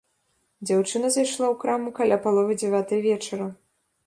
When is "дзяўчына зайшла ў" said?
0.69-1.61